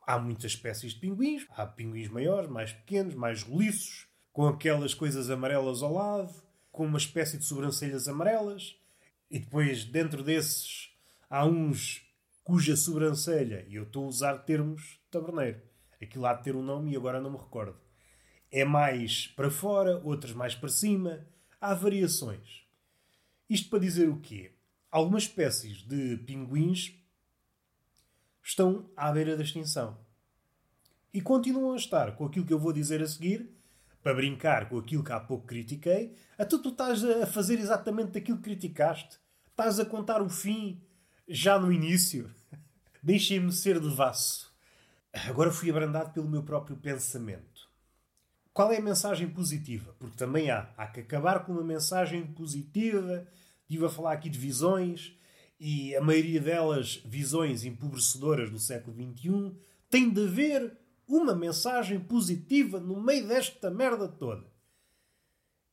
[0.06, 1.45] Há muitas espécies de pinguins.
[1.56, 6.34] Há pinguins maiores, mais pequenos, mais roliços com aquelas coisas amarelas ao lado,
[6.71, 8.78] com uma espécie de sobrancelhas amarelas,
[9.30, 10.89] e depois dentro desses
[11.30, 12.02] há uns
[12.43, 15.62] cuja sobrancelha, e eu estou a usar termos taberneiro,
[16.04, 17.78] aquilo há de ter um nome e agora não me recordo,
[18.52, 21.26] é mais para fora, outras mais para cima,
[21.60, 22.66] há variações.
[23.50, 24.52] Isto para dizer o quê?
[24.90, 26.94] Algumas espécies de pinguins
[28.44, 29.98] estão à beira da extinção.
[31.14, 33.50] E continuam a estar com aquilo que eu vou dizer a seguir,
[34.02, 38.18] para brincar com aquilo que há pouco critiquei, a tu, tu estás a fazer exatamente
[38.18, 39.20] aquilo que criticaste.
[39.50, 40.82] Estás a contar o fim
[41.28, 42.30] já no início.
[43.04, 44.50] Deixem-me ser devasso.
[45.14, 47.70] Agora fui abrandado pelo meu próprio pensamento.
[48.54, 49.96] Qual é a mensagem positiva?
[50.00, 50.74] Porque também há.
[50.78, 53.28] Há que acabar com uma mensagem positiva.
[53.64, 55.18] Estive a falar aqui de visões
[55.60, 59.56] e a maioria delas visões empobrecedoras do século XXI.
[59.90, 64.50] Tem de haver uma mensagem positiva no meio desta merda toda.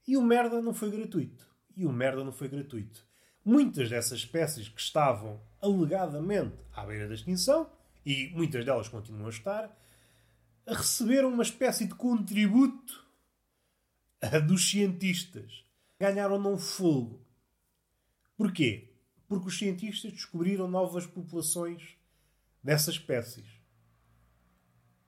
[0.06, 1.46] E o merda não foi gratuito.
[1.76, 3.04] E o merda não foi gratuito.
[3.44, 7.70] Muitas dessas espécies que estavam alegadamente à beira da extinção,
[8.04, 9.76] e muitas delas continuam a estar,
[10.66, 13.06] receberam uma espécie de contributo
[14.46, 15.64] dos cientistas.
[15.98, 17.20] Ganharam num fogo.
[18.36, 18.88] Porquê?
[19.26, 21.96] Porque os cientistas descobriram novas populações
[22.62, 23.46] dessas espécies.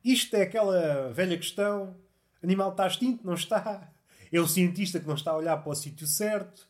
[0.05, 1.97] Isto é aquela velha questão:
[2.43, 3.25] animal está extinto?
[3.25, 3.93] Não está.
[4.33, 6.69] É o cientista que não está a olhar para o sítio certo.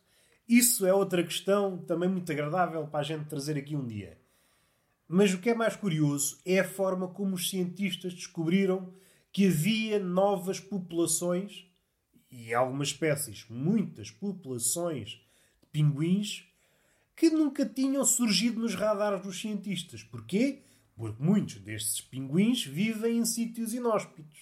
[0.49, 4.20] Isso é outra questão também muito agradável para a gente trazer aqui um dia.
[5.13, 8.95] Mas o que é mais curioso é a forma como os cientistas descobriram
[9.33, 11.67] que havia novas populações
[12.31, 15.21] e algumas espécies, muitas populações
[15.61, 16.45] de pinguins
[17.17, 20.05] que nunca tinham surgido nos radares dos cientistas.
[20.05, 20.63] Porquê?
[20.95, 24.39] Porque muitos destes pinguins vivem em sítios inóspitos.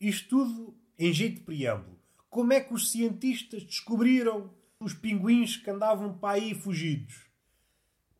[0.00, 1.98] Isto tudo em jeito de preâmbulo.
[2.30, 7.26] Como é que os cientistas descobriram os pinguins que andavam para aí fugidos?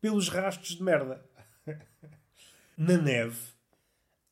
[0.01, 1.25] Pelos rastros de merda.
[2.77, 3.53] Na neve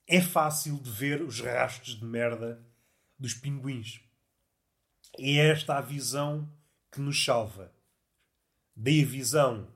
[0.07, 2.61] é fácil de ver os rastros de merda
[3.17, 4.01] dos pinguins.
[5.17, 6.51] É esta a visão
[6.91, 7.71] que nos salva.
[8.75, 9.67] Dei a visão.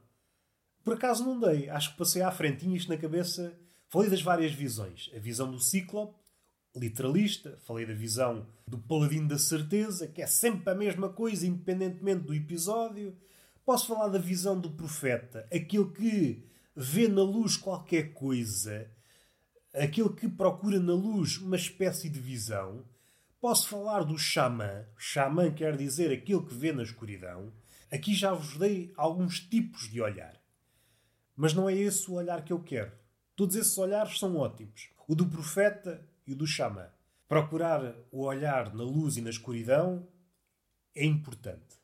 [0.84, 3.58] Por acaso não dei, acho que passei à frente, tinha isto na cabeça.
[3.88, 5.10] Falei das várias visões.
[5.16, 6.20] A visão do Cíclope,
[6.76, 12.24] literalista, falei da visão do Paladino da Certeza, que é sempre a mesma coisa, independentemente
[12.24, 13.16] do episódio.
[13.64, 18.92] Posso falar da visão do profeta, aquele que vê na luz qualquer coisa,
[19.74, 22.86] aquele que procura na luz uma espécie de visão.
[23.40, 24.86] Posso falar do xamã.
[24.98, 27.54] Xamã quer dizer aquele que vê na escuridão.
[27.92, 30.42] Aqui já vos dei alguns tipos de olhar.
[31.36, 32.92] Mas não é esse o olhar que eu quero.
[33.36, 34.90] Todos esses olhares são ótimos.
[35.08, 36.88] O do profeta e o do xamã.
[37.28, 40.08] Procurar o olhar na luz e na escuridão
[40.96, 41.76] é importante.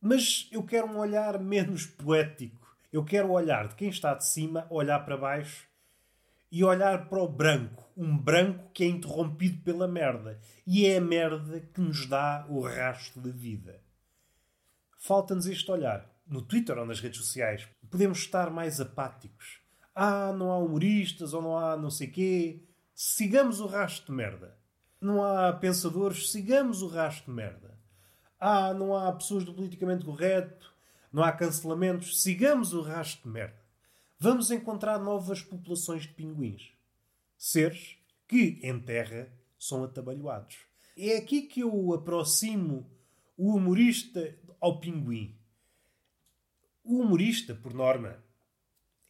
[0.00, 2.65] Mas eu quero um olhar menos poético.
[2.96, 5.68] Eu quero olhar de quem está de cima olhar para baixo
[6.50, 7.84] e olhar para o branco.
[7.94, 10.40] Um branco que é interrompido pela merda.
[10.66, 13.82] E é a merda que nos dá o rastro da vida.
[14.98, 16.10] Falta-nos este olhar.
[16.26, 19.60] No Twitter ou nas redes sociais, podemos estar mais apáticos.
[19.94, 22.64] Ah, não há humoristas ou não há não sei quê.
[22.94, 24.56] Sigamos o rastro de merda.
[24.98, 27.78] Não há pensadores, sigamos o rastro de merda.
[28.40, 30.74] Ah, não há pessoas do politicamente correto,
[31.16, 33.66] não há cancelamentos, sigamos o rastro de merda
[34.18, 36.72] vamos encontrar novas populações de pinguins.
[37.36, 40.58] Seres que, em terra, são atabalhoados.
[40.96, 42.90] É aqui que eu aproximo
[43.36, 45.38] o humorista ao pinguim.
[46.82, 48.22] O humorista, por norma,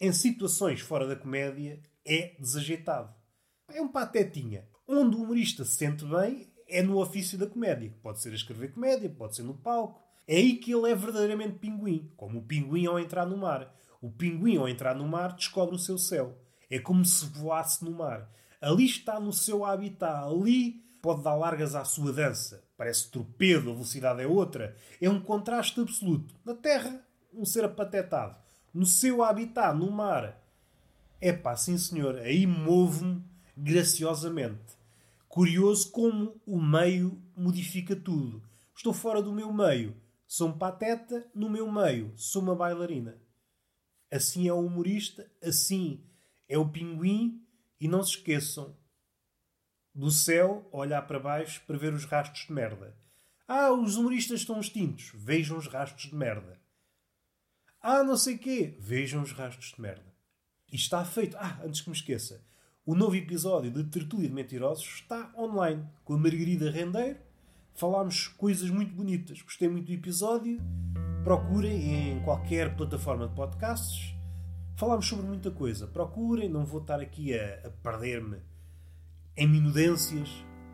[0.01, 3.15] em situações fora da comédia, é desajeitado.
[3.69, 4.69] É um patetinha.
[4.89, 7.95] Onde o humorista se sente bem é no ofício da comédia.
[8.03, 10.06] Pode ser a escrever comédia, pode ser no palco.
[10.29, 13.73] É aí que ele é verdadeiramente pinguim, como o pinguim ao entrar no mar.
[14.01, 16.37] O pinguim, ao entrar no mar, descobre o seu céu.
[16.69, 18.31] É como se voasse no mar.
[18.61, 20.25] Ali está no seu habitat.
[20.25, 22.65] Ali pode dar largas à sua dança.
[22.77, 24.77] Parece torpedo, a velocidade é outra.
[25.01, 26.35] É um contraste absoluto.
[26.45, 27.01] Na Terra,
[27.33, 28.37] um ser apatetado.
[28.75, 30.43] No seu habitat, no mar.
[31.21, 33.23] É pá, sim senhor, aí move-me
[33.57, 34.77] graciosamente.
[35.29, 38.43] Curioso como o meio modifica tudo.
[38.77, 39.97] Estou fora do meu meio.
[40.27, 43.17] Sou um pateta, no meu meio sou uma bailarina.
[44.11, 46.05] Assim é o humorista, assim
[46.49, 47.43] é o pinguim.
[47.79, 48.75] E não se esqueçam
[49.95, 52.97] do céu olhar para baixo para ver os rastros de merda.
[53.47, 55.13] Ah, os humoristas estão extintos.
[55.15, 56.61] Vejam os rastros de merda.
[57.81, 58.77] Ah, não sei quê.
[58.81, 60.15] Vejam os rastros de merda.
[60.73, 61.37] E está feito.
[61.37, 62.45] Ah, antes que me esqueça.
[62.85, 67.21] O novo episódio de Tertúlia de Mentirosos está online com a Margarida Rendeiro.
[67.77, 69.41] Falámos coisas muito bonitas.
[69.43, 70.61] Gostei muito do episódio
[71.27, 74.15] procurem em qualquer plataforma de podcasts.
[74.77, 75.85] Falámos sobre muita coisa.
[75.85, 78.39] Procurem, não vou estar aqui a, a perder-me
[79.37, 80.29] em minudências,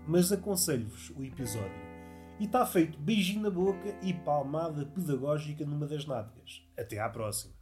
[0.07, 1.81] mas aconselho-vos o episódio.
[2.39, 6.63] E está feito beijinho na boca e palmada pedagógica numa das nádegas.
[6.79, 7.55] Até à próxima.